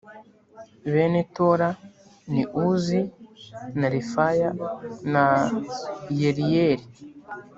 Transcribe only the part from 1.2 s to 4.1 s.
tola ni uzi na